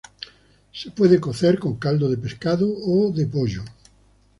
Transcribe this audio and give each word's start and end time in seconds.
Se 0.73 0.89
puede 0.89 1.19
cocer 1.21 1.59
con 1.59 1.75
caldo 1.77 2.09
de 2.09 2.17
pescado 2.17 2.67
o 2.75 3.11
de 3.11 3.27
pollo. 3.27 3.63